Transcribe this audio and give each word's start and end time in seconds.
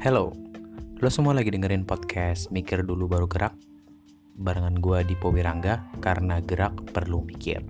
Hello, 0.00 0.32
lo 0.96 1.12
semua 1.12 1.36
lagi 1.36 1.52
dengerin 1.52 1.84
podcast 1.84 2.48
Mikir 2.48 2.88
Dulu 2.88 3.04
Baru 3.04 3.28
Gerak. 3.28 3.52
Barengan 4.32 4.80
gue 4.80 5.04
di 5.04 5.12
Powirangga 5.12 5.92
karena 6.00 6.40
gerak 6.40 6.72
perlu 6.96 7.20
mikir. 7.20 7.60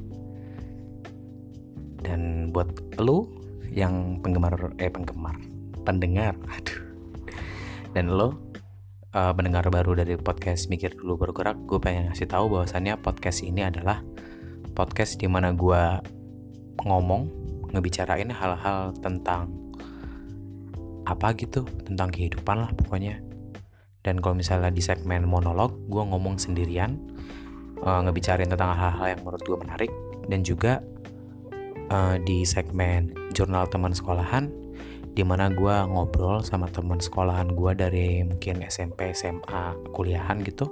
Dan 1.98 2.54
buat 2.54 2.70
lo 3.02 3.26
yang 3.66 4.22
penggemar, 4.22 4.54
eh 4.78 4.86
penggemar, 4.94 5.42
pendengar, 5.82 6.38
aduh. 6.54 6.78
Dan 7.98 8.14
lo 8.14 8.38
uh, 9.10 9.34
pendengar 9.34 9.66
baru 9.66 9.98
dari 9.98 10.14
podcast 10.14 10.70
Mikir 10.70 10.94
Dulu 11.02 11.18
Baru 11.18 11.34
Gerak 11.34 11.58
Gue 11.66 11.82
pengen 11.82 12.14
ngasih 12.14 12.30
tahu 12.30 12.46
bahwasannya 12.46 12.94
podcast 13.02 13.42
ini 13.42 13.66
adalah 13.66 14.06
podcast 14.78 15.18
di 15.18 15.26
mana 15.26 15.50
gue 15.50 15.82
ngomong, 16.86 17.26
ngebicarain 17.74 18.30
hal-hal 18.30 18.94
tentang 19.02 19.59
apa 21.10 21.34
gitu 21.34 21.66
tentang 21.84 22.14
kehidupan 22.14 22.62
lah 22.62 22.70
pokoknya. 22.78 23.18
Dan 24.00 24.22
kalau 24.22 24.38
misalnya 24.38 24.72
di 24.72 24.80
segmen 24.80 25.26
monolog 25.28 25.76
gue 25.90 26.00
ngomong 26.00 26.40
sendirian 26.40 26.96
uh, 27.84 28.00
ngebicarain 28.06 28.48
tentang 28.48 28.72
hal-hal 28.72 29.12
yang 29.12 29.20
menurut 29.26 29.42
gue 29.44 29.58
menarik. 29.58 29.92
Dan 30.30 30.46
juga 30.46 30.80
uh, 31.90 32.16
di 32.22 32.46
segmen 32.46 33.12
jurnal 33.34 33.66
teman 33.68 33.92
sekolahan 33.92 34.48
di 35.10 35.26
mana 35.26 35.50
gue 35.50 35.76
ngobrol 35.90 36.40
sama 36.46 36.70
teman 36.70 37.02
sekolahan 37.02 37.50
gue 37.50 37.72
dari 37.74 38.22
mungkin 38.22 38.62
SMP 38.64 39.10
SMA 39.12 39.92
kuliahan 39.92 40.40
gitu. 40.46 40.70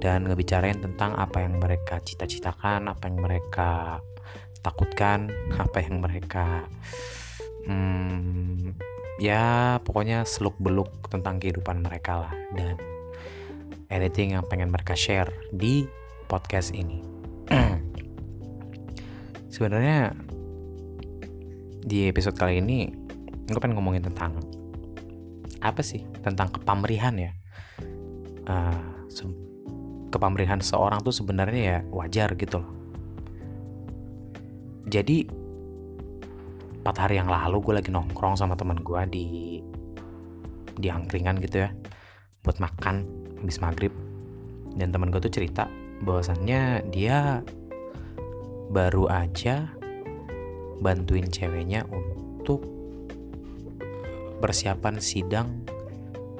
Dan 0.00 0.28
ngebicarain 0.28 0.80
tentang 0.80 1.12
apa 1.16 1.44
yang 1.44 1.60
mereka 1.60 2.00
cita-citakan 2.00 2.88
apa 2.88 3.04
yang 3.10 3.18
mereka 3.20 4.00
takutkan 4.60 5.32
apa 5.56 5.80
yang 5.80 6.04
mereka 6.04 6.68
hmm, 7.64 8.76
ya 9.20 9.76
pokoknya 9.84 10.24
seluk 10.24 10.56
beluk 10.56 10.88
tentang 11.12 11.36
kehidupan 11.36 11.84
mereka 11.84 12.24
lah 12.26 12.32
dan 12.56 12.80
anything 13.92 14.32
yang 14.32 14.44
pengen 14.48 14.72
mereka 14.72 14.96
share 14.96 15.28
di 15.52 15.84
podcast 16.24 16.72
ini. 16.72 17.04
Sebenarnya 19.54 20.16
di 21.84 22.08
episode 22.08 22.38
kali 22.38 22.64
ini 22.64 22.88
gue 23.44 23.60
pengen 23.60 23.76
ngomongin 23.76 24.08
tentang 24.08 24.40
apa 25.60 25.84
sih? 25.84 26.00
Tentang 26.24 26.48
kepamrihan 26.56 27.12
ya. 27.20 27.32
Uh, 28.48 28.90
kepamrihan 30.10 30.58
seorang 30.58 31.00
tuh 31.06 31.14
sebenarnya 31.14 31.62
ya 31.62 31.78
wajar 31.94 32.34
gitu 32.34 32.60
loh. 32.60 32.70
Jadi 34.90 35.30
empat 36.90 37.06
hari 37.06 37.22
yang 37.22 37.30
lalu 37.30 37.62
gue 37.62 37.74
lagi 37.78 37.94
nongkrong 37.94 38.34
sama 38.34 38.58
teman 38.58 38.82
gue 38.82 38.98
di 39.14 39.26
di 40.74 40.90
angkringan 40.90 41.38
gitu 41.38 41.62
ya 41.62 41.70
buat 42.42 42.58
makan 42.58 43.06
habis 43.38 43.62
maghrib. 43.62 43.94
Dan 44.74 44.90
teman 44.90 45.14
gue 45.14 45.22
tuh 45.22 45.30
cerita 45.30 45.70
bahwasannya 46.02 46.90
dia 46.90 47.46
baru 48.74 49.06
aja 49.06 49.70
bantuin 50.82 51.30
ceweknya 51.30 51.86
untuk 51.86 52.66
persiapan 54.42 54.98
sidang 54.98 55.62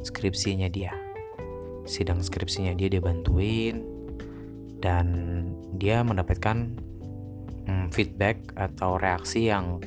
skripsinya 0.02 0.66
dia. 0.66 0.98
Sidang 1.86 2.26
skripsinya 2.26 2.74
dia 2.74 2.90
dia 2.90 2.98
bantuin 2.98 3.86
dan 4.82 5.06
dia 5.78 6.02
mendapatkan 6.02 6.74
hmm, 7.70 7.94
feedback 7.94 8.50
atau 8.58 8.98
reaksi 8.98 9.46
yang 9.46 9.78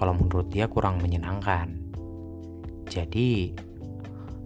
kalau 0.00 0.16
menurut 0.16 0.48
dia 0.48 0.64
kurang 0.64 0.96
menyenangkan. 1.04 1.76
Jadi 2.88 3.52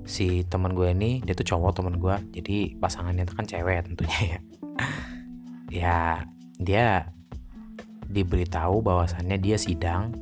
si 0.02 0.42
teman 0.50 0.74
gue 0.74 0.90
ini 0.90 1.22
dia 1.22 1.32
tuh 1.32 1.48
cowok 1.48 1.80
teman 1.80 1.96
gue 1.96 2.12
jadi 2.36 2.76
pasangannya 2.76 3.24
itu 3.24 3.34
kan 3.38 3.46
cewek 3.46 3.86
tentunya 3.86 4.20
ya. 4.26 4.40
Ya 5.74 5.98
dia 6.58 7.10
diberitahu 8.06 8.78
bahwasannya 8.84 9.42
dia 9.42 9.58
sidang 9.58 10.14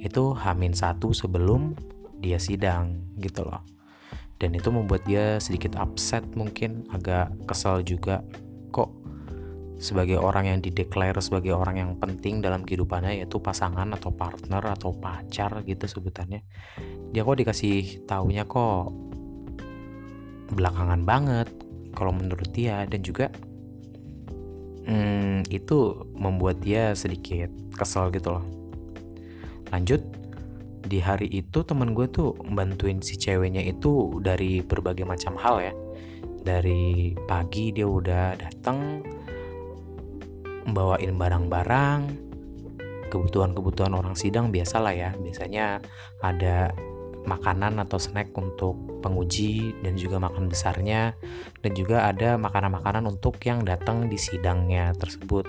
itu 0.00 0.32
hamin 0.32 0.72
satu 0.72 1.12
sebelum 1.12 1.76
dia 2.20 2.40
sidang 2.40 3.04
gitu 3.20 3.44
loh. 3.44 3.60
Dan 4.40 4.56
itu 4.56 4.72
membuat 4.72 5.04
dia 5.04 5.36
sedikit 5.40 5.76
upset 5.76 6.24
mungkin 6.32 6.88
agak 6.88 7.32
kesal 7.44 7.84
juga. 7.84 8.24
Kok 8.72 9.03
sebagai 9.78 10.22
orang 10.22 10.48
yang 10.48 10.58
dideklar 10.62 11.18
sebagai 11.18 11.52
orang 11.52 11.76
yang 11.82 11.90
penting 11.98 12.38
dalam 12.38 12.62
kehidupannya 12.62 13.20
yaitu 13.20 13.42
pasangan 13.42 13.90
atau 13.92 14.14
partner 14.14 14.62
atau 14.62 14.94
pacar 14.94 15.60
gitu 15.66 15.84
sebutannya. 15.90 16.46
Dia 17.10 17.22
kok 17.26 17.38
dikasih 17.38 18.06
taunya 18.06 18.46
kok 18.46 18.94
belakangan 20.54 21.02
banget 21.02 21.48
kalau 21.94 22.14
menurut 22.14 22.48
dia. 22.54 22.86
Dan 22.86 23.02
juga 23.02 23.30
hmm, 24.86 25.50
itu 25.50 26.06
membuat 26.14 26.62
dia 26.62 26.94
sedikit 26.94 27.50
kesel 27.74 28.14
gitu 28.14 28.38
loh. 28.38 28.44
Lanjut 29.74 30.02
di 30.84 31.00
hari 31.00 31.32
itu 31.32 31.64
temen 31.64 31.96
gue 31.96 32.04
tuh 32.12 32.36
bantuin 32.52 33.00
si 33.00 33.16
ceweknya 33.16 33.64
itu 33.64 34.20
dari 34.20 34.60
berbagai 34.60 35.08
macam 35.08 35.34
hal 35.40 35.56
ya. 35.60 35.74
Dari 36.44 37.16
pagi 37.24 37.72
dia 37.72 37.88
udah 37.88 38.36
datang 38.36 39.00
bawain 40.70 41.16
barang-barang 41.16 42.24
kebutuhan-kebutuhan 43.14 43.94
orang 43.94 44.18
sidang 44.18 44.50
biasalah 44.50 44.90
ya. 44.90 45.10
Biasanya 45.14 45.78
ada 46.18 46.74
makanan 47.24 47.80
atau 47.80 47.96
snack 47.96 48.34
untuk 48.36 48.76
penguji 49.00 49.72
dan 49.80 49.94
juga 49.94 50.18
makan 50.18 50.50
besarnya. 50.50 51.14
Dan 51.62 51.72
juga 51.78 52.10
ada 52.10 52.36
makanan-makanan 52.36 53.06
untuk 53.06 53.38
yang 53.46 53.62
datang 53.62 54.10
di 54.10 54.18
sidangnya 54.18 54.92
tersebut. 54.98 55.46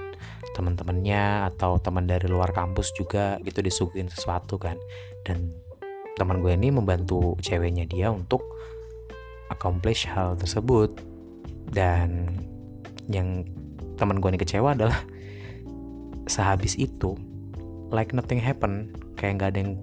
Teman-temannya 0.55 1.51
atau 1.51 1.81
teman 1.81 2.07
dari 2.07 2.29
luar 2.31 2.55
kampus 2.55 2.95
juga 2.95 3.41
gitu 3.43 3.59
disuguhin 3.65 4.07
sesuatu 4.07 4.61
kan. 4.61 4.79
Dan 5.25 5.51
teman 6.15 6.39
gue 6.39 6.55
ini 6.55 6.71
membantu 6.71 7.35
ceweknya 7.43 7.83
dia 7.83 8.07
untuk 8.13 8.45
accomplish 9.51 10.07
hal 10.07 10.39
tersebut. 10.39 10.95
Dan 11.65 12.29
yang 13.09 13.43
teman 13.95 14.19
gue 14.19 14.29
ini 14.31 14.39
kecewa 14.39 14.75
adalah 14.75 14.99
sehabis 16.25 16.75
itu 16.75 17.15
like 17.93 18.11
nothing 18.11 18.41
happen 18.41 18.91
kayak 19.15 19.39
nggak 19.39 19.49
ada 19.55 19.59
yang 19.61 19.73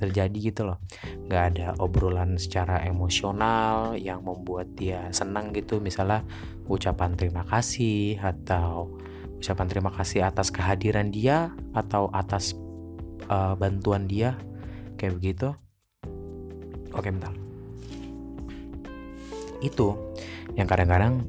terjadi 0.00 0.38
gitu 0.52 0.62
loh. 0.64 0.80
Nggak 1.28 1.44
ada 1.54 1.66
obrolan 1.76 2.40
secara 2.40 2.80
emosional 2.88 3.94
yang 4.00 4.24
membuat 4.24 4.72
dia 4.74 5.12
senang 5.12 5.52
gitu. 5.52 5.78
Misalnya 5.78 6.24
ucapan 6.66 7.14
terima 7.14 7.44
kasih 7.44 8.16
atau 8.16 8.88
ucapan 9.38 9.66
terima 9.68 9.92
kasih 9.92 10.24
atas 10.24 10.48
kehadiran 10.48 11.12
dia 11.12 11.52
atau 11.76 12.08
atas 12.12 12.56
uh, 13.28 13.52
bantuan 13.56 14.08
dia 14.08 14.36
kayak 14.96 15.20
begitu. 15.20 15.52
Oke 16.96 17.12
bentar. 17.12 17.32
Itu 19.60 20.16
yang 20.56 20.66
kadang-kadang 20.66 21.28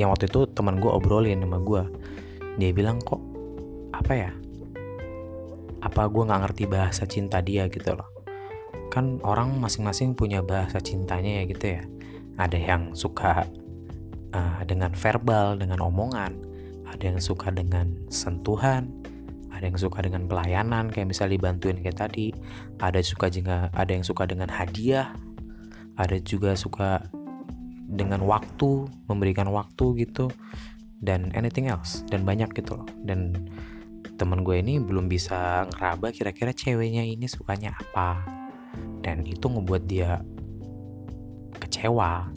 yang 0.00 0.08
waktu 0.08 0.32
itu 0.32 0.48
teman 0.56 0.80
gue 0.80 0.88
obrolin 0.88 1.44
sama 1.44 1.60
gue 1.60 1.84
dia 2.56 2.72
bilang 2.76 3.00
kok 3.00 3.20
apa 3.96 4.12
ya? 4.16 4.30
Apa 5.80 6.08
gue 6.12 6.22
nggak 6.28 6.40
ngerti 6.44 6.64
bahasa 6.68 7.04
cinta 7.08 7.40
dia? 7.40 7.68
Gitu 7.72 7.92
loh. 7.92 8.08
Kan 8.92 9.16
orang 9.22 9.56
masing-masing 9.60 10.12
punya 10.12 10.44
bahasa 10.44 10.80
cintanya 10.80 11.40
ya 11.40 11.44
gitu 11.48 11.66
ya. 11.80 11.82
Ada 12.40 12.58
yang 12.60 12.82
suka 12.96 13.48
uh, 14.36 14.60
dengan 14.68 14.92
verbal 14.96 15.56
dengan 15.56 15.80
omongan. 15.84 16.36
Ada 16.90 17.16
yang 17.16 17.20
suka 17.20 17.48
dengan 17.48 17.96
sentuhan. 18.12 18.92
Ada 19.52 19.68
yang 19.68 19.78
suka 19.78 20.00
dengan 20.00 20.24
pelayanan 20.24 20.88
kayak 20.88 21.12
misalnya 21.12 21.36
dibantuin 21.36 21.80
kayak 21.80 21.96
tadi. 21.96 22.32
Ada 22.80 23.00
suka 23.04 23.28
juga 23.28 23.68
ada 23.76 23.92
yang 23.92 24.04
suka 24.04 24.28
dengan 24.28 24.48
hadiah. 24.48 25.12
Ada 26.00 26.16
juga 26.20 26.56
suka 26.56 27.08
dengan 27.90 28.22
waktu 28.22 28.86
memberikan 29.10 29.50
waktu 29.50 30.06
gitu 30.06 30.30
dan 31.02 31.34
anything 31.34 31.66
else 31.66 32.06
dan 32.06 32.22
banyak 32.22 32.54
gitu 32.54 32.78
loh. 32.78 32.88
Dan 33.02 33.50
teman 34.14 34.46
gue 34.46 34.62
ini 34.62 34.78
belum 34.78 35.10
bisa 35.10 35.66
ngeraba 35.74 36.14
kira-kira 36.14 36.54
ceweknya 36.54 37.02
ini 37.02 37.26
sukanya 37.26 37.74
apa. 37.74 38.22
Dan 39.02 39.26
itu 39.26 39.42
ngebuat 39.42 39.82
dia 39.90 40.22
kecewa 41.58 42.30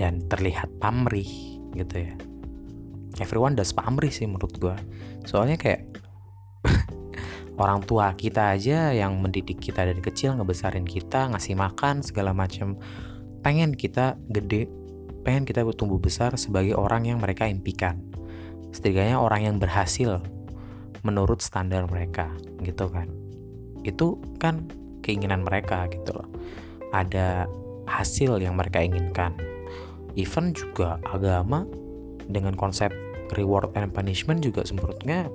dan 0.00 0.24
terlihat 0.32 0.72
pamrih 0.80 1.60
gitu 1.76 2.08
ya. 2.08 2.14
Everyone 3.20 3.52
does 3.52 3.76
pamrih 3.76 4.08
sih 4.08 4.24
menurut 4.24 4.56
gue. 4.56 4.76
Soalnya 5.28 5.60
kayak 5.60 5.84
orang 7.60 7.84
tua 7.84 8.16
kita 8.16 8.56
aja 8.56 8.96
yang 8.96 9.20
mendidik 9.20 9.60
kita 9.60 9.84
dari 9.84 10.00
kecil 10.00 10.40
ngebesarin 10.40 10.88
kita 10.88 11.28
ngasih 11.34 11.52
makan 11.58 12.00
segala 12.00 12.32
macam 12.32 12.80
pengen 13.40 13.72
kita 13.72 14.20
gede 14.28 14.68
pengen 15.20 15.44
kita 15.44 15.64
tumbuh 15.76 16.00
besar 16.00 16.32
sebagai 16.40 16.76
orang 16.76 17.08
yang 17.08 17.18
mereka 17.20 17.44
impikan. 17.44 18.00
Setidaknya 18.72 19.20
orang 19.20 19.40
yang 19.44 19.56
berhasil 19.60 20.22
menurut 21.04 21.44
standar 21.44 21.84
mereka 21.88 22.32
gitu 22.64 22.88
kan. 22.88 23.08
Itu 23.84 24.20
kan 24.40 24.68
keinginan 25.04 25.44
mereka 25.44 25.88
gitu 25.92 26.16
loh. 26.16 26.28
Ada 26.92 27.48
hasil 27.88 28.40
yang 28.40 28.56
mereka 28.56 28.80
inginkan. 28.80 29.36
Even 30.16 30.52
juga 30.56 30.98
agama 31.06 31.64
dengan 32.30 32.54
konsep 32.54 32.90
reward 33.34 33.70
and 33.78 33.94
punishment 33.94 34.42
juga 34.42 34.66
menurutnya 34.74 35.30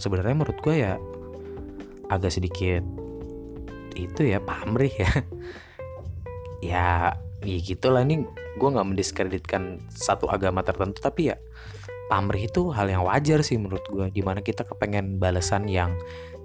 sebenarnya 0.00 0.34
menurut 0.36 0.58
gue 0.64 0.76
ya 0.80 0.96
agak 2.08 2.32
sedikit 2.32 2.80
itu 3.98 4.30
ya 4.30 4.38
pamrih 4.38 4.94
ya. 4.94 5.12
Ya 6.58 7.14
ya 7.46 7.58
gitulah 7.62 8.02
nih 8.02 8.26
gue 8.58 8.68
nggak 8.68 8.88
mendiskreditkan 8.88 9.78
satu 9.90 10.26
agama 10.26 10.66
tertentu 10.66 10.98
tapi 10.98 11.30
ya 11.30 11.36
pamrih 12.08 12.48
itu 12.48 12.72
hal 12.72 12.88
yang 12.88 13.04
wajar 13.04 13.44
sih 13.44 13.60
menurut 13.60 13.84
gue 13.86 14.08
di 14.10 14.24
mana 14.24 14.40
kita 14.40 14.64
kepengen 14.64 15.20
balasan 15.20 15.68
yang 15.68 15.94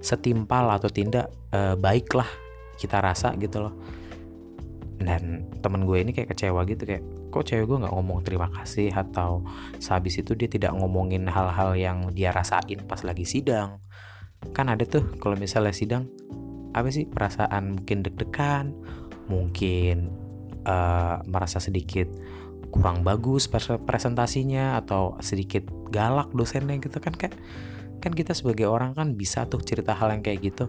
setimpal 0.04 0.68
atau 0.68 0.92
tidak 0.92 1.32
e, 1.48 1.74
baik 1.80 2.12
lah 2.12 2.28
kita 2.76 3.00
rasa 3.00 3.32
gitu 3.40 3.64
loh. 3.64 3.74
Dan 5.00 5.48
temen 5.64 5.88
gue 5.88 5.98
ini 6.04 6.12
kayak 6.12 6.36
kecewa 6.36 6.62
gitu 6.68 6.84
kayak 6.86 7.02
kok 7.32 7.48
cewek 7.48 7.66
gue 7.66 7.78
nggak 7.82 7.94
ngomong 7.96 8.20
terima 8.22 8.52
kasih? 8.52 8.92
Atau 8.92 9.42
sehabis 9.80 10.20
itu 10.20 10.36
dia 10.36 10.46
tidak 10.46 10.76
ngomongin 10.76 11.26
hal-hal 11.26 11.74
yang 11.74 12.12
dia 12.12 12.30
rasain 12.30 12.84
pas 12.84 13.00
lagi 13.02 13.24
sidang. 13.24 13.80
Kan 14.52 14.68
ada 14.68 14.84
tuh 14.84 15.16
kalau 15.18 15.34
misalnya 15.34 15.72
sidang 15.72 16.06
apa 16.76 16.92
sih 16.92 17.08
perasaan 17.08 17.80
mungkin 17.80 18.02
deg-degan 18.04 18.74
mungkin 19.30 20.10
uh, 20.64 21.20
merasa 21.28 21.60
sedikit 21.60 22.08
kurang 22.74 23.06
bagus 23.06 23.46
presentasinya 23.86 24.82
atau 24.82 25.14
sedikit 25.22 25.62
galak 25.94 26.34
dosennya 26.34 26.74
gitu 26.82 26.98
kan 26.98 27.14
kayak 27.14 27.38
kan 28.02 28.12
kita 28.12 28.34
sebagai 28.36 28.68
orang 28.68 28.92
kan 28.92 29.14
bisa 29.16 29.48
tuh 29.48 29.64
cerita 29.64 29.96
hal 29.96 30.12
yang 30.12 30.20
kayak 30.20 30.52
gitu. 30.52 30.68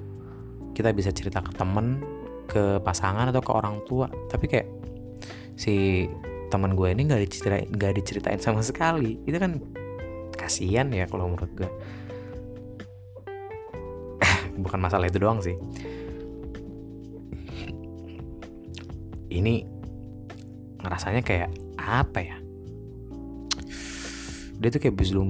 Kita 0.71 0.95
bisa 0.95 1.11
cerita 1.11 1.43
ke 1.43 1.51
temen 1.51 1.99
ke 2.47 2.79
pasangan 2.79 3.27
atau 3.27 3.43
ke 3.43 3.51
orang 3.51 3.83
tua. 3.83 4.07
Tapi 4.31 4.45
kayak 4.47 4.67
si 5.59 6.07
teman 6.47 6.79
gue 6.79 6.87
ini 6.95 7.11
nggak 7.11 7.21
diceritain 7.27 7.67
nggak 7.75 7.93
diceritain 7.99 8.39
sama 8.39 8.63
sekali. 8.63 9.19
Itu 9.27 9.35
kan 9.35 9.59
kasihan 10.31 10.87
ya 10.95 11.11
kalau 11.11 11.27
menurut 11.27 11.51
gue. 11.59 11.69
Bukan 14.63 14.79
masalah 14.79 15.11
itu 15.11 15.19
doang 15.19 15.43
sih. 15.43 15.59
Ini 19.27 19.74
ngerasanya 20.85 21.21
kayak 21.25 21.49
apa 21.81 22.19
ya? 22.21 22.37
Dia 24.61 24.69
tuh 24.71 24.79
kayak 24.79 24.95
belum 24.95 25.29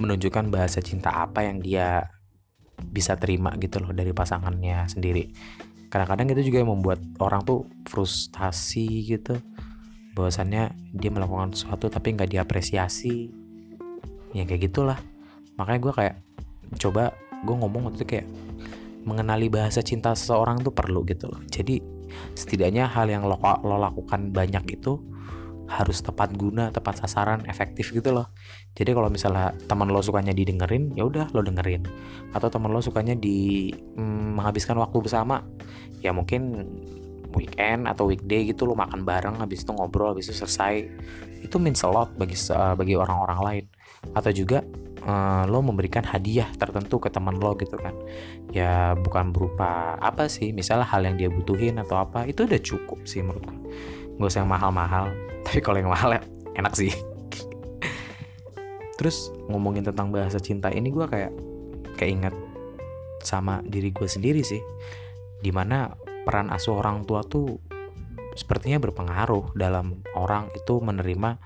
menunjukkan 0.00 0.50
bahasa 0.52 0.82
cinta 0.82 1.12
apa 1.12 1.46
yang 1.46 1.60
dia 1.60 2.08
bisa 2.80 3.16
terima 3.20 3.52
gitu 3.60 3.80
loh 3.80 3.92
dari 3.92 4.10
pasangannya 4.10 4.88
sendiri. 4.88 5.30
Kadang-kadang 5.90 6.32
itu 6.32 6.52
juga 6.52 6.62
yang 6.62 6.70
membuat 6.72 7.02
orang 7.18 7.42
tuh 7.42 7.66
frustasi 7.86 9.10
gitu. 9.10 9.36
Bahwasannya 10.14 10.74
dia 10.94 11.10
melakukan 11.10 11.54
sesuatu 11.54 11.90
tapi 11.90 12.14
nggak 12.14 12.30
diapresiasi. 12.30 13.30
Ya 14.32 14.46
kayak 14.46 14.70
gitulah. 14.70 14.98
Makanya 15.58 15.80
gue 15.82 15.92
kayak 15.92 16.14
coba 16.78 17.12
gue 17.42 17.56
ngomong 17.56 17.90
waktu 17.90 18.04
itu 18.04 18.08
kayak 18.16 18.26
mengenali 19.04 19.48
bahasa 19.48 19.80
cinta 19.80 20.12
seseorang 20.12 20.60
tuh 20.60 20.72
perlu 20.72 21.02
gitu 21.08 21.26
loh. 21.26 21.40
Jadi 21.48 21.99
setidaknya 22.34 22.88
hal 22.88 23.08
yang 23.08 23.26
lo, 23.26 23.38
lo 23.40 23.76
lakukan 23.76 24.30
banyak 24.30 24.80
itu 24.80 25.00
harus 25.70 26.02
tepat 26.02 26.34
guna, 26.34 26.74
tepat 26.74 27.06
sasaran, 27.06 27.46
efektif 27.46 27.94
gitu 27.94 28.10
loh. 28.10 28.34
Jadi 28.74 28.90
kalau 28.90 29.06
misalnya 29.06 29.54
teman 29.70 29.86
lo 29.86 30.02
sukanya 30.02 30.34
didengerin, 30.34 30.90
ya 30.98 31.06
udah 31.06 31.30
lo 31.30 31.46
dengerin. 31.46 31.86
Atau 32.34 32.50
teman 32.50 32.74
lo 32.74 32.82
sukanya 32.82 33.14
di 33.14 33.70
mm, 33.70 34.34
menghabiskan 34.34 34.74
waktu 34.82 34.98
bersama, 34.98 35.46
ya 36.02 36.10
mungkin 36.10 36.66
weekend 37.34 37.86
atau 37.86 38.10
weekday 38.10 38.50
gitu 38.50 38.66
lo 38.66 38.74
makan 38.74 39.06
bareng 39.06 39.38
habis 39.38 39.62
itu 39.62 39.70
ngobrol 39.70 40.14
habis 40.14 40.30
itu 40.30 40.42
selesai 40.42 40.90
itu 41.40 41.56
means 41.62 41.80
a 41.86 41.90
bagi 42.18 42.36
uh, 42.50 42.74
bagi 42.74 42.94
orang-orang 42.98 43.40
lain 43.40 43.64
atau 44.12 44.30
juga 44.34 44.66
uh, 45.04 45.44
lo 45.48 45.60
memberikan 45.64 46.04
hadiah 46.04 46.48
tertentu 46.56 47.00
ke 47.00 47.08
teman 47.12 47.36
lo 47.36 47.56
gitu 47.56 47.76
kan. 47.76 47.94
Ya 48.50 48.96
bukan 48.98 49.32
berupa 49.32 49.96
apa 50.00 50.26
sih 50.26 50.52
misalnya 50.52 50.88
hal 50.88 51.04
yang 51.04 51.16
dia 51.16 51.28
butuhin 51.32 51.80
atau 51.80 52.00
apa 52.00 52.26
itu 52.26 52.44
udah 52.44 52.60
cukup 52.60 53.04
sih 53.06 53.24
menurut 53.24 53.46
gue 53.46 53.56
gak 54.20 54.36
usah 54.36 54.44
yang 54.44 54.52
mahal-mahal 54.52 55.08
tapi 55.48 55.60
kalau 55.64 55.78
yang 55.80 55.92
mahal 55.92 56.12
ya 56.12 56.22
enak 56.56 56.74
sih. 56.76 56.92
Terus 59.00 59.32
ngomongin 59.48 59.80
tentang 59.80 60.12
bahasa 60.12 60.36
cinta 60.36 60.68
ini 60.68 60.92
gue 60.92 61.08
kayak 61.08 61.32
keinget 61.96 62.36
sama 63.24 63.64
diri 63.64 63.88
gue 63.92 64.08
sendiri 64.08 64.44
sih. 64.44 64.60
Di 65.40 65.48
mana 65.48 65.88
peran 66.28 66.52
asuh 66.52 66.76
orang 66.76 67.08
tua 67.08 67.24
tuh 67.24 67.69
sepertinya 68.34 68.78
berpengaruh 68.82 69.54
dalam 69.58 70.02
orang 70.14 70.50
itu 70.54 70.78
menerima 70.78 71.40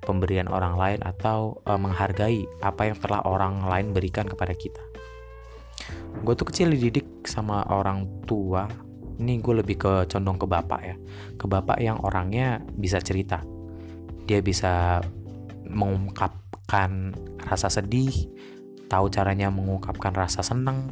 pemberian 0.00 0.48
orang 0.48 0.74
lain 0.80 1.00
atau 1.04 1.60
e, 1.64 1.72
menghargai 1.76 2.40
apa 2.64 2.88
yang 2.88 2.96
telah 2.96 3.20
orang 3.28 3.64
lain 3.68 3.92
berikan 3.92 4.24
kepada 4.24 4.56
kita. 4.56 4.80
Gue 6.24 6.34
tuh 6.36 6.48
kecil 6.48 6.72
dididik 6.72 7.28
sama 7.28 7.64
orang 7.68 8.24
tua. 8.24 8.68
Ini 9.20 9.36
gue 9.44 9.54
lebih 9.60 9.76
ke 9.76 9.92
condong 10.08 10.40
ke 10.40 10.46
bapak 10.48 10.80
ya, 10.80 10.96
ke 11.36 11.44
bapak 11.44 11.76
yang 11.84 12.00
orangnya 12.00 12.64
bisa 12.72 13.04
cerita. 13.04 13.44
Dia 14.24 14.40
bisa 14.40 15.04
mengungkapkan 15.68 17.12
rasa 17.44 17.68
sedih, 17.68 18.32
tahu 18.88 19.12
caranya 19.12 19.52
mengungkapkan 19.52 20.16
rasa 20.16 20.40
senang, 20.40 20.88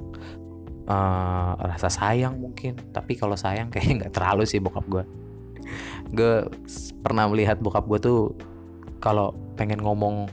uh, 0.88 1.52
rasa 1.56 1.92
sayang 1.92 2.40
mungkin 2.40 2.74
tapi 2.90 3.14
kalau 3.14 3.36
sayang 3.36 3.68
kayaknya 3.68 4.04
nggak 4.04 4.14
terlalu 4.16 4.48
sih 4.48 4.58
bokap 4.58 4.84
gue 4.88 5.04
gue 6.12 6.48
pernah 7.04 7.28
melihat 7.28 7.60
bokap 7.60 7.84
gue 7.86 7.98
tuh 8.00 8.20
kalau 8.98 9.34
pengen 9.54 9.80
ngomong 9.82 10.30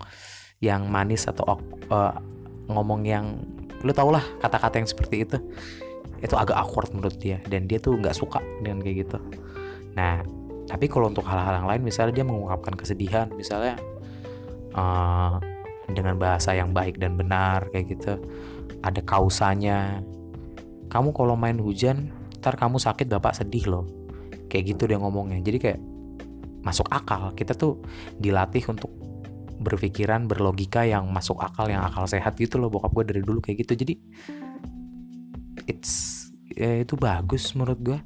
yang 0.63 0.87
manis 0.87 1.27
atau 1.27 1.59
uh, 1.91 2.13
ngomong 2.71 3.05
yang 3.05 3.39
lu 3.85 3.93
tau 3.93 4.09
lah 4.09 4.23
kata-kata 4.41 4.81
yang 4.81 4.89
seperti 4.89 5.27
itu 5.27 5.37
itu 6.23 6.33
agak 6.33 6.57
awkward 6.57 6.89
menurut 6.95 7.19
dia. 7.21 7.37
Dan 7.45 7.69
dia 7.69 7.77
tuh 7.77 7.99
nggak 7.99 8.15
suka 8.17 8.41
dengan 8.63 8.81
kayak 8.81 9.05
gitu. 9.05 9.17
Nah 9.93 10.25
tapi 10.65 10.89
kalau 10.89 11.13
untuk 11.13 11.25
hal-hal 11.29 11.61
yang 11.61 11.69
lain 11.69 11.81
misalnya 11.85 12.13
dia 12.21 12.25
mengungkapkan 12.25 12.73
kesedihan 12.73 13.29
misalnya 13.37 13.77
uh, 14.73 15.37
dengan 15.85 16.17
bahasa 16.17 16.57
yang 16.57 16.73
baik 16.73 16.97
dan 16.97 17.13
benar 17.13 17.69
kayak 17.69 17.93
gitu 17.93 18.17
ada 18.81 19.01
kausanya 19.05 20.01
kamu 20.89 21.13
kalau 21.13 21.37
main 21.37 21.61
hujan 21.61 22.09
ntar 22.41 22.57
kamu 22.57 22.81
sakit 22.81 23.05
bapak 23.05 23.37
sedih 23.37 23.69
loh 23.69 23.85
kayak 24.55 24.71
gitu 24.71 24.87
dia 24.87 24.95
ngomongnya. 24.95 25.43
Jadi 25.43 25.57
kayak 25.59 25.79
masuk 26.63 26.87
akal. 26.87 27.35
Kita 27.35 27.51
tuh 27.51 27.83
dilatih 28.15 28.63
untuk 28.71 28.87
berpikiran 29.59 30.31
berlogika 30.31 30.87
yang 30.87 31.11
masuk 31.11 31.43
akal 31.43 31.67
yang 31.67 31.83
akal 31.83 32.07
sehat 32.07 32.39
gitu 32.39 32.55
loh. 32.55 32.71
Bokap 32.71 32.95
gue 32.95 33.03
dari 33.11 33.21
dulu 33.21 33.43
kayak 33.43 33.67
gitu. 33.67 33.75
Jadi 33.75 33.93
it's 35.67 36.31
ya 36.55 36.87
itu 36.87 36.95
bagus 36.95 37.51
menurut 37.51 37.79
gue 37.83 37.99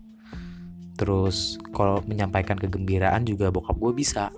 terus 0.98 1.62
kalau 1.72 2.02
menyampaikan 2.10 2.58
kegembiraan 2.58 3.24
juga 3.30 3.54
bokap 3.54 3.78
gue 3.78 3.94
bisa. 3.94 4.34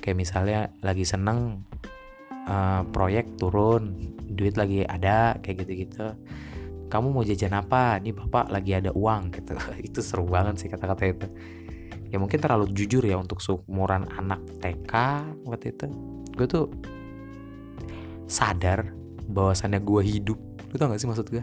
Kayak 0.00 0.16
misalnya 0.16 0.60
lagi 0.80 1.04
seneng 1.04 1.68
uh, 2.48 2.82
proyek 2.88 3.36
turun 3.36 3.92
duit 4.34 4.56
lagi 4.58 4.82
ada 4.82 5.38
kayak 5.44 5.64
gitu-gitu 5.64 6.16
kamu 6.94 7.10
mau 7.10 7.26
jajan 7.26 7.58
apa? 7.58 7.98
Nih 7.98 8.14
bapak 8.14 8.54
lagi 8.54 8.78
ada 8.78 8.94
uang 8.94 9.34
gitu. 9.34 9.58
Itu 9.90 9.98
seru 9.98 10.30
banget 10.30 10.62
sih 10.62 10.70
kata-kata 10.70 11.02
itu. 11.10 11.26
Ya 12.14 12.22
mungkin 12.22 12.38
terlalu 12.38 12.70
jujur 12.70 13.02
ya 13.02 13.18
untuk 13.18 13.42
seumuran 13.42 14.06
anak 14.14 14.38
TK 14.62 14.92
waktu 15.50 15.74
itu. 15.74 15.90
Gue 16.38 16.46
tuh 16.46 16.70
sadar 18.30 18.94
bahwasannya 19.26 19.82
gue 19.82 20.02
hidup. 20.06 20.38
Lu 20.70 20.78
tau 20.78 20.94
gak 20.94 21.02
sih 21.02 21.10
maksud 21.10 21.26
gue 21.26 21.42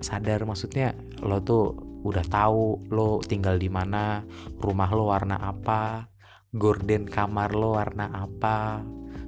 sadar 0.00 0.48
maksudnya 0.48 0.96
lo 1.20 1.44
tuh 1.44 1.76
udah 2.08 2.24
tahu 2.24 2.88
lo 2.88 3.20
tinggal 3.20 3.60
di 3.60 3.68
mana 3.68 4.24
rumah 4.58 4.90
lo 4.90 5.12
warna 5.12 5.38
apa 5.38 6.08
gorden 6.56 7.04
kamar 7.04 7.52
lo 7.52 7.76
warna 7.76 8.08
apa. 8.16 8.80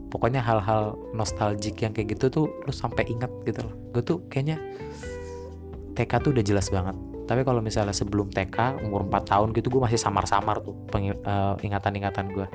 Pokoknya 0.09 0.41
hal-hal 0.41 0.97
nostalgic 1.13 1.85
yang 1.85 1.93
kayak 1.93 2.17
gitu 2.17 2.33
tuh 2.33 2.47
lo 2.65 2.73
sampai 2.73 3.05
ingat 3.13 3.29
gitu 3.45 3.69
loh. 3.69 3.77
Gue 3.93 4.01
tuh 4.01 4.25
kayaknya 4.33 4.57
TK 5.95 6.13
tuh 6.21 6.31
udah 6.35 6.45
jelas 6.45 6.69
banget. 6.69 6.97
Tapi 7.25 7.41
kalau 7.47 7.65
misalnya 7.65 7.97
sebelum 7.97 8.29
TK 8.29 8.85
umur 8.85 9.09
4 9.09 9.31
tahun 9.31 9.49
gitu 9.57 9.73
gue 9.73 9.83
masih 9.83 9.97
samar-samar 9.97 10.61
tuh 10.61 10.77
uh, 10.93 11.57
ingatan-ingatan 11.63 12.27
gue 12.35 12.49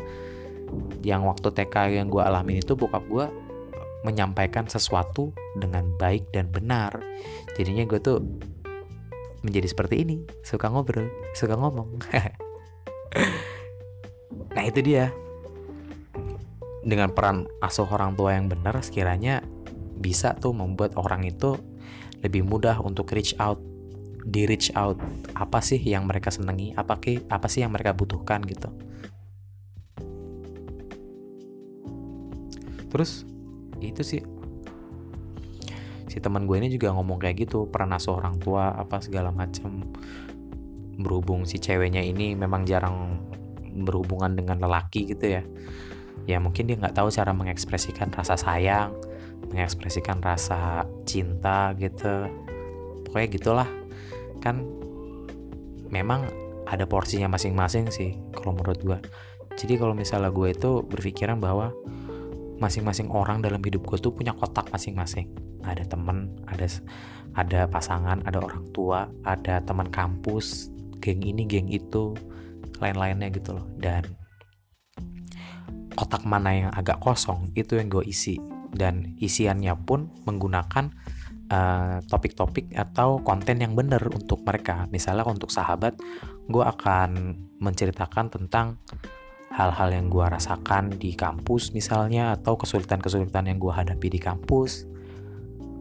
yang 1.01 1.25
waktu 1.25 1.49
TK 1.49 1.97
yang 1.97 2.07
gue 2.13 2.21
alamin 2.21 2.61
itu 2.61 2.77
bokap 2.77 3.01
gue 3.09 3.25
menyampaikan 4.05 4.69
sesuatu 4.69 5.33
dengan 5.57 5.89
baik 5.97 6.29
dan 6.29 6.51
benar. 6.53 7.01
Jadinya 7.57 7.83
gue 7.89 7.99
tuh 7.99 8.21
menjadi 9.41 9.67
seperti 9.71 9.95
ini 10.03 10.17
suka 10.45 10.69
ngobrol 10.69 11.07
suka 11.33 11.55
ngomong. 11.55 11.89
Nah 14.49 14.63
itu 14.65 14.81
dia. 14.81 15.13
Dengan 16.79 17.11
peran 17.11 17.45
asuh 17.59 17.85
orang 17.87 18.15
tua 18.15 18.33
yang 18.35 18.47
benar 18.47 18.75
sekiranya 18.79 19.43
bisa 19.99 20.35
tuh 20.35 20.55
membuat 20.55 20.95
orang 20.95 21.27
itu 21.27 21.59
lebih 22.19 22.43
mudah 22.43 22.79
untuk 22.83 23.11
reach 23.15 23.35
out 23.39 23.59
di 24.29 24.43
reach 24.43 24.69
out 24.75 24.99
apa 25.33 25.63
sih 25.63 25.79
yang 25.79 26.05
mereka 26.05 26.29
senangi? 26.29 26.75
Apa 26.75 26.99
ke 26.99 27.23
apa 27.31 27.47
sih 27.47 27.63
yang 27.63 27.71
mereka 27.71 27.95
butuhkan 27.95 28.43
gitu? 28.45 28.69
Terus 32.89 33.23
itu 33.79 34.01
sih. 34.03 34.21
Si 36.09 36.17
teman 36.17 36.49
gue 36.49 36.57
ini 36.57 36.73
juga 36.73 36.89
ngomong 36.91 37.21
kayak 37.21 37.47
gitu 37.47 37.69
pernah 37.69 38.01
seorang 38.01 38.41
tua 38.41 38.73
apa 38.73 38.97
segala 38.97 39.29
macam 39.29 39.85
berhubung 40.99 41.45
si 41.45 41.61
ceweknya 41.61 42.03
ini 42.03 42.33
memang 42.35 42.65
jarang 42.65 43.21
berhubungan 43.85 44.35
dengan 44.35 44.59
lelaki 44.59 45.05
gitu 45.05 45.39
ya. 45.39 45.43
Ya 46.27 46.37
mungkin 46.41 46.67
dia 46.67 46.75
nggak 46.75 46.97
tahu 46.97 47.13
cara 47.13 47.31
mengekspresikan 47.31 48.11
rasa 48.11 48.35
sayang 48.35 48.91
mengekspresikan 49.47 50.19
rasa 50.19 50.83
cinta 51.07 51.71
gitu. 51.79 52.27
Pokoknya 53.07 53.27
gitulah. 53.31 53.69
Kan 54.43 54.67
memang 55.87 56.27
ada 56.67 56.85
porsinya 56.85 57.31
masing-masing 57.31 57.89
sih 57.89 58.13
kalau 58.35 58.53
menurut 58.53 58.79
gue 58.85 58.99
jadi 59.59 59.75
kalau 59.75 59.91
misalnya 59.91 60.31
gue 60.31 60.55
itu 60.55 60.87
berpikiran 60.87 61.35
bahwa 61.43 61.75
masing-masing 62.63 63.11
orang 63.11 63.43
dalam 63.43 63.59
hidup 63.59 63.83
gue 63.83 63.99
tuh 63.99 64.15
punya 64.15 64.31
kotak 64.31 64.71
masing-masing. 64.71 65.35
Ada 65.67 65.83
temen 65.83 66.39
ada 66.47 66.63
ada 67.35 67.67
pasangan 67.67 68.23
ada 68.23 68.39
orang 68.39 68.71
tua 68.71 69.11
ada 69.27 69.59
teman 69.59 69.91
kampus 69.91 70.71
geng 71.03 71.19
ini 71.19 71.43
geng 71.43 71.67
itu 71.67 72.15
lain-lainnya 72.79 73.27
gitu 73.35 73.59
loh. 73.59 73.67
Dan 73.75 74.07
kotak 75.99 76.23
mana 76.23 76.55
yang 76.55 76.71
agak 76.71 77.03
kosong 77.03 77.51
itu 77.59 77.75
yang 77.75 77.91
gue 77.91 78.07
isi 78.07 78.39
dan 78.73 79.17
isiannya 79.17 79.73
pun 79.85 80.09
menggunakan 80.25 80.93
eh, 81.49 81.97
topik-topik 82.05 82.73
uh, 82.77 82.85
atau 82.85 83.21
konten 83.25 83.61
yang 83.61 83.73
benar 83.73 84.01
untuk 84.13 84.45
mereka. 84.45 84.85
Misalnya 84.93 85.25
untuk 85.25 85.49
sahabat 85.49 85.97
gue 86.49 86.63
akan 86.63 87.37
menceritakan 87.61 88.29
tentang 88.29 88.77
hal-hal 89.49 89.89
yang 89.91 90.07
gue 90.07 90.21
rasakan 90.21 90.93
di 91.01 91.17
kampus 91.17 91.73
misalnya 91.73 92.37
atau 92.37 92.55
kesulitan-kesulitan 92.55 93.49
yang 93.49 93.57
gue 93.57 93.73
hadapi 93.73 94.07
di 94.07 94.19
kampus. 94.21 94.85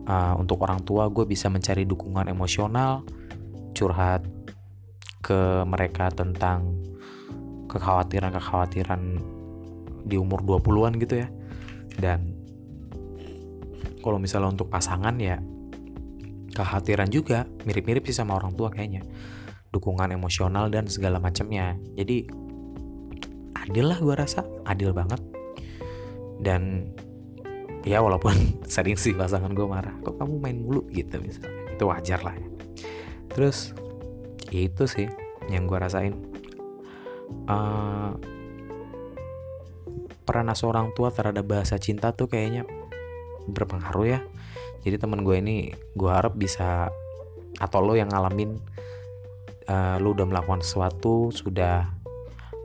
Uh, 0.09 0.33
untuk 0.41 0.65
orang 0.65 0.81
tua 0.89 1.13
gue 1.13 1.29
bisa 1.29 1.53
mencari 1.53 1.85
dukungan 1.85 2.33
emosional 2.33 3.05
curhat 3.77 4.25
ke 5.21 5.69
mereka 5.69 6.09
tentang 6.09 6.81
kekhawatiran-kekhawatiran 7.69 9.21
di 10.09 10.17
umur 10.17 10.41
20-an 10.41 10.97
gitu 10.97 11.15
ya. 11.21 11.29
Dan 12.01 12.38
kalau 14.03 14.19
misalnya 14.21 14.55
untuk 14.55 14.71
pasangan 14.71 15.15
ya 15.19 15.39
kekhawatiran 16.59 17.09
juga 17.13 17.47
mirip-mirip 17.63 18.03
sih 18.09 18.17
sama 18.17 18.35
orang 18.35 18.55
tua 18.59 18.73
kayaknya. 18.73 19.07
Dukungan 19.71 20.11
emosional 20.11 20.73
dan 20.73 20.91
segala 20.91 21.23
macamnya. 21.23 21.79
Jadi 21.95 22.27
adil 23.69 23.87
lah 23.87 23.99
gue 24.01 24.15
rasa 24.17 24.43
adil 24.67 24.91
banget. 24.91 25.23
Dan 26.43 26.91
ya 27.87 28.03
walaupun 28.03 28.35
sering 28.75 28.99
sih 28.99 29.15
pasangan 29.15 29.55
gue 29.55 29.67
marah 29.67 29.95
kok 30.03 30.19
kamu 30.19 30.35
main 30.43 30.59
mulu? 30.59 30.83
gitu 30.91 31.21
misalnya. 31.23 31.55
Itu 31.79 31.85
wajar 31.87 32.21
lah 32.27 32.35
ya. 32.35 32.49
Terus 33.31 33.77
ya 34.51 34.67
itu 34.67 34.85
sih 34.91 35.07
yang 35.53 35.71
gue 35.71 35.79
rasain. 35.79 36.17
Uh, 37.45 38.17
peran 40.25 40.49
seorang 40.53 40.93
tua 40.93 41.09
terhadap 41.09 41.45
bahasa 41.45 41.81
cinta 41.81 42.13
tuh 42.13 42.29
kayaknya 42.29 42.65
berpengaruh 43.49 44.07
ya. 44.07 44.21
Jadi 44.85 44.97
teman 45.01 45.27
gue 45.27 45.37
ini 45.41 45.73
gue 45.97 46.11
harap 46.11 46.37
bisa 46.39 46.93
atau 47.59 47.83
lo 47.83 47.99
yang 47.99 48.09
ngalamin 48.13 48.61
uh, 49.69 49.97
lo 49.99 50.15
udah 50.15 50.27
melakukan 50.27 50.63
sesuatu 50.63 51.35
sudah 51.35 51.91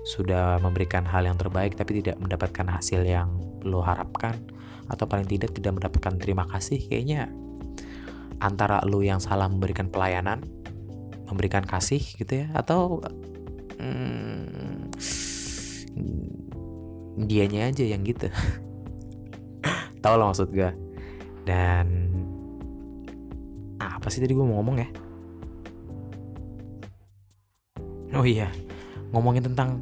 sudah 0.04 0.60
memberikan 0.60 1.08
hal 1.08 1.24
yang 1.24 1.40
terbaik 1.40 1.80
tapi 1.80 2.04
tidak 2.04 2.20
mendapatkan 2.20 2.68
hasil 2.68 3.08
yang 3.08 3.32
lo 3.64 3.80
harapkan 3.80 4.36
atau 4.92 5.08
paling 5.08 5.26
tidak 5.26 5.56
tidak 5.56 5.80
mendapatkan 5.80 6.20
terima 6.20 6.44
kasih 6.46 6.78
kayaknya 6.78 7.32
antara 8.44 8.84
lo 8.84 9.00
yang 9.00 9.24
salah 9.24 9.48
memberikan 9.48 9.88
pelayanan 9.88 10.44
memberikan 11.32 11.64
kasih 11.64 12.04
gitu 12.04 12.44
ya 12.44 12.52
atau 12.52 13.00
hmm, 13.80 14.92
dianya 17.24 17.72
aja 17.72 17.88
yang 17.88 18.04
gitu 18.04 18.28
tahu 20.04 20.16
lah 20.20 20.28
maksud 20.28 20.52
gue 20.52 20.70
dan 21.48 21.88
apa 23.80 24.12
sih 24.12 24.20
tadi 24.20 24.36
gue 24.36 24.44
mau 24.44 24.60
ngomong 24.60 24.78
ya? 24.84 24.90
Oh 28.14 28.28
iya 28.28 28.52
ngomongin 29.16 29.48
tentang 29.48 29.80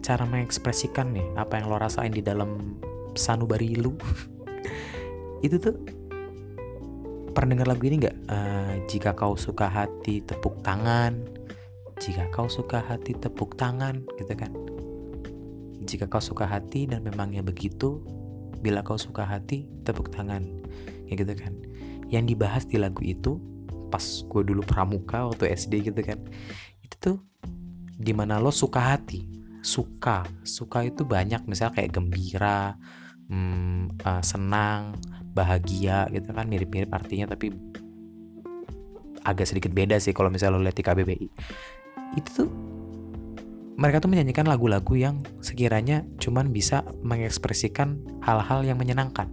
cara 0.00 0.24
mengekspresikan 0.26 1.12
nih 1.14 1.26
apa 1.36 1.60
yang 1.60 1.70
lo 1.70 1.78
rasain 1.78 2.10
di 2.10 2.24
dalam 2.24 2.80
sanubari 3.14 3.78
lu. 3.78 3.94
Itu 5.46 5.62
tuh 5.62 5.76
pernah 7.30 7.54
dengar 7.54 7.70
lagu 7.70 7.86
ini 7.86 8.02
nggak? 8.02 8.16
Uh, 8.26 8.74
jika 8.90 9.14
kau 9.14 9.38
suka 9.38 9.70
hati 9.70 10.24
tepuk 10.24 10.60
tangan. 10.66 11.14
Jika 12.00 12.32
kau 12.32 12.48
suka 12.48 12.80
hati 12.80 13.12
tepuk 13.12 13.54
tangan 13.60 14.02
gitu 14.16 14.32
kan. 14.32 14.50
Jika 15.84 16.08
kau 16.08 16.20
suka 16.20 16.48
hati 16.48 16.88
dan 16.88 17.04
memangnya 17.04 17.44
begitu 17.44 18.00
bila 18.60 18.84
kau 18.84 19.00
suka 19.00 19.24
hati 19.24 19.66
tepuk 19.82 20.12
tangan. 20.12 20.44
Ya 21.08 21.18
gitu 21.18 21.32
kan. 21.34 21.56
Yang 22.12 22.24
dibahas 22.36 22.64
di 22.68 22.76
lagu 22.76 23.00
itu 23.02 23.40
pas 23.90 24.02
gue 24.02 24.42
dulu 24.46 24.62
pramuka 24.62 25.26
waktu 25.26 25.50
SD 25.50 25.90
gitu 25.90 25.98
kan 26.06 26.22
itu 26.78 26.94
tuh 27.02 27.16
di 27.98 28.14
mana 28.14 28.38
lo 28.38 28.54
suka 28.54 28.96
hati? 28.96 29.26
Suka. 29.60 30.24
Suka 30.46 30.86
itu 30.86 31.04
banyak. 31.04 31.44
Misalnya 31.44 31.82
kayak 31.82 31.90
gembira 31.92 32.78
hmm, 33.28 34.00
uh, 34.04 34.22
senang 34.24 34.96
bahagia 35.32 36.08
gitu 36.12 36.30
kan. 36.32 36.48
Mirip-mirip 36.48 36.88
artinya 36.92 37.28
tapi 37.28 37.52
agak 39.24 39.48
sedikit 39.48 39.72
beda 39.72 40.00
sih 40.00 40.16
kalau 40.16 40.32
misalnya 40.32 40.56
lo 40.56 40.64
lihat 40.64 40.76
di 40.80 40.84
KBBI 40.84 41.28
itu 42.16 42.28
tuh 42.32 42.48
mereka 43.80 44.04
tuh 44.04 44.12
menyanyikan 44.12 44.44
lagu-lagu 44.44 44.92
yang 44.92 45.24
sekiranya 45.40 46.04
cuman 46.20 46.52
bisa 46.52 46.84
mengekspresikan 47.00 48.04
hal-hal 48.20 48.60
yang 48.60 48.76
menyenangkan. 48.76 49.32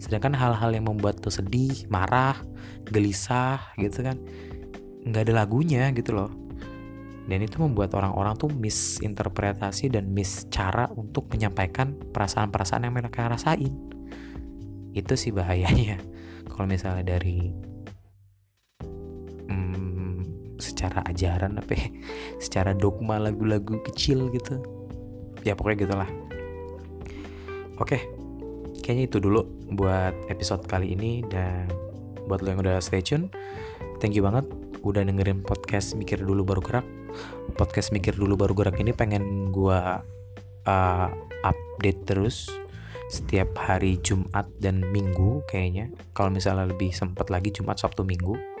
Sedangkan 0.00 0.32
hal-hal 0.32 0.72
yang 0.72 0.88
membuat 0.88 1.20
lo 1.20 1.28
sedih 1.28 1.84
marah 1.92 2.40
gelisah 2.88 3.60
gitu 3.76 4.00
kan 4.00 4.16
nggak 5.04 5.28
ada 5.28 5.44
lagunya 5.44 5.92
gitu 5.92 6.16
loh. 6.16 6.32
Dan 7.28 7.44
itu 7.44 7.60
membuat 7.60 7.92
orang-orang 7.94 8.34
tuh 8.34 8.50
misinterpretasi 8.50 9.92
dan 9.92 10.10
mis 10.10 10.48
cara 10.48 10.88
untuk 10.96 11.28
menyampaikan 11.28 11.94
perasaan-perasaan 12.16 12.88
yang 12.88 12.96
mereka 12.96 13.28
rasain. 13.28 13.76
Itu 14.96 15.14
sih 15.20 15.36
bahayanya. 15.36 16.00
Kalau 16.50 16.66
misalnya 16.66 17.14
dari 17.14 17.52
secara 20.82 21.06
ajaran 21.06 21.62
apa 21.62 21.78
ya, 21.78 21.86
secara 22.44 22.74
dogma 22.74 23.22
lagu-lagu 23.22 23.78
kecil 23.86 24.34
gitu. 24.34 24.58
Ya 25.46 25.54
pokoknya 25.54 25.86
gitulah. 25.86 26.10
Oke 27.78 28.02
kayaknya 28.82 29.06
itu 29.06 29.22
dulu 29.22 29.46
buat 29.78 30.12
episode 30.26 30.66
kali 30.66 30.98
ini. 30.98 31.22
Dan 31.22 31.70
buat 32.26 32.42
lo 32.42 32.50
yang 32.50 32.62
udah 32.62 32.82
stay 32.82 33.02
tune 33.02 33.30
thank 34.02 34.14
you 34.14 34.22
banget 34.22 34.46
udah 34.82 35.06
dengerin 35.06 35.46
podcast 35.46 35.94
mikir 35.94 36.18
dulu 36.18 36.42
baru 36.42 36.60
gerak. 36.60 36.86
Podcast 37.54 37.94
mikir 37.94 38.18
dulu 38.18 38.34
baru 38.34 38.58
gerak 38.58 38.82
ini 38.82 38.90
pengen 38.90 39.54
gue 39.54 39.80
uh, 40.66 41.08
update 41.46 42.02
terus 42.02 42.50
setiap 43.06 43.54
hari 43.54 44.02
Jumat 44.02 44.50
dan 44.58 44.82
Minggu 44.90 45.46
kayaknya. 45.46 45.94
Kalau 46.18 46.34
misalnya 46.34 46.66
lebih 46.66 46.90
sempat 46.90 47.30
lagi 47.30 47.54
Jumat 47.54 47.78
Sabtu 47.78 48.02
Minggu 48.02 48.51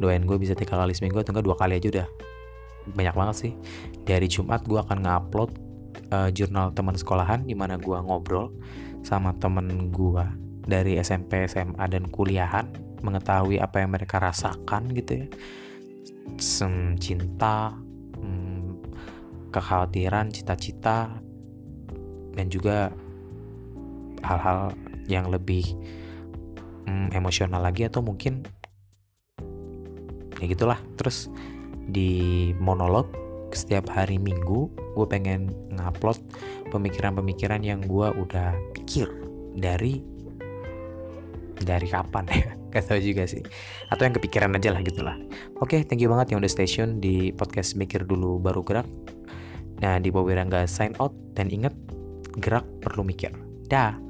doain 0.00 0.24
gue 0.24 0.36
bisa 0.40 0.56
tiga 0.56 0.80
kali 0.80 0.96
seminggu 0.96 1.20
atau 1.20 1.36
enggak 1.36 1.46
dua 1.46 1.56
kali 1.60 1.76
aja 1.76 1.88
udah. 1.92 2.08
Banyak 2.96 3.14
banget 3.14 3.36
sih. 3.36 3.52
Dari 4.08 4.26
Jumat 4.26 4.64
gue 4.64 4.80
akan 4.80 5.04
ngupload 5.04 5.50
uh, 6.10 6.28
jurnal 6.32 6.72
teman 6.72 6.96
sekolahan 6.96 7.44
di 7.44 7.52
mana 7.52 7.76
gue 7.76 7.94
ngobrol 7.94 8.50
sama 9.04 9.36
temen 9.36 9.92
gue 9.92 10.24
dari 10.64 10.96
SMP 11.00 11.44
SMA 11.44 11.84
dan 11.88 12.08
kuliahan 12.08 12.68
mengetahui 13.00 13.60
apa 13.60 13.80
yang 13.84 13.92
mereka 13.92 14.16
rasakan 14.16 14.88
gitu 14.96 15.24
ya. 15.24 15.26
Sem 16.40 16.96
cinta 16.96 17.76
hmm, 18.16 18.80
kekhawatiran 19.52 20.32
cita-cita 20.32 21.20
dan 22.32 22.46
juga 22.48 22.88
hal-hal 24.24 24.72
yang 25.08 25.28
lebih 25.28 25.64
hmm, 26.86 27.12
emosional 27.12 27.60
lagi 27.60 27.88
atau 27.88 28.04
mungkin 28.04 28.46
ya 30.40 30.44
gitulah 30.48 30.80
terus 30.96 31.28
di 31.90 32.50
monolog 32.58 33.06
setiap 33.50 33.90
hari 33.90 34.16
minggu 34.16 34.70
gue 34.94 35.06
pengen 35.06 35.52
ngupload 35.74 36.18
pemikiran-pemikiran 36.70 37.62
yang 37.62 37.82
gue 37.82 38.08
udah 38.08 38.54
pikir 38.74 39.10
dari 39.58 40.00
dari 41.60 41.86
kapan 41.90 42.26
ya 42.30 42.50
Gak 42.70 42.86
tau 42.86 43.02
juga 43.02 43.26
sih. 43.26 43.42
Atau 43.90 44.06
yang 44.06 44.14
kepikiran 44.14 44.54
aja 44.54 44.70
lah 44.70 44.82
gitu 44.86 45.02
lah. 45.02 45.18
Oke, 45.58 45.82
thank 45.82 45.98
you 45.98 46.06
banget 46.06 46.30
yang 46.30 46.38
udah 46.38 46.50
station 46.50 47.02
di 47.02 47.34
podcast 47.34 47.74
Mikir 47.74 48.06
Dulu 48.06 48.38
Baru 48.38 48.62
Gerak. 48.62 48.86
Nah, 49.82 49.98
di 49.98 50.14
Bobby 50.14 50.38
Rangga 50.38 50.70
sign 50.70 50.94
out. 51.02 51.10
Dan 51.34 51.50
ingat, 51.50 51.74
gerak 52.38 52.62
perlu 52.78 53.02
mikir. 53.02 53.34
Dah. 53.66 54.09